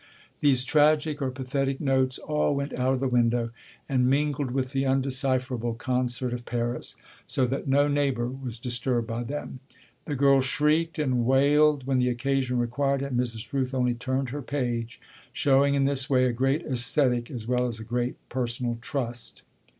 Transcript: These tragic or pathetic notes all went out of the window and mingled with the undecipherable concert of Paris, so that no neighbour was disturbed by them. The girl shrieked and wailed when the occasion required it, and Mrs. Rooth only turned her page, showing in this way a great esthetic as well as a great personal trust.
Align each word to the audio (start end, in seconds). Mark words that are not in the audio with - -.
These 0.39 0.65
tragic 0.65 1.21
or 1.21 1.29
pathetic 1.29 1.79
notes 1.79 2.17
all 2.17 2.55
went 2.55 2.79
out 2.79 2.93
of 2.93 2.99
the 2.99 3.07
window 3.07 3.51
and 3.87 4.09
mingled 4.09 4.49
with 4.49 4.71
the 4.71 4.83
undecipherable 4.83 5.75
concert 5.75 6.33
of 6.33 6.43
Paris, 6.43 6.95
so 7.27 7.45
that 7.45 7.67
no 7.67 7.87
neighbour 7.87 8.27
was 8.27 8.57
disturbed 8.57 9.05
by 9.07 9.21
them. 9.21 9.59
The 10.05 10.15
girl 10.15 10.41
shrieked 10.41 10.97
and 10.97 11.23
wailed 11.27 11.85
when 11.85 11.99
the 11.99 12.09
occasion 12.09 12.57
required 12.57 13.03
it, 13.03 13.11
and 13.11 13.19
Mrs. 13.19 13.53
Rooth 13.53 13.75
only 13.75 13.93
turned 13.93 14.29
her 14.29 14.41
page, 14.41 14.99
showing 15.31 15.75
in 15.75 15.85
this 15.85 16.09
way 16.09 16.25
a 16.25 16.33
great 16.33 16.63
esthetic 16.65 17.29
as 17.29 17.45
well 17.47 17.67
as 17.67 17.79
a 17.79 17.83
great 17.83 18.15
personal 18.27 18.79
trust. 18.81 19.43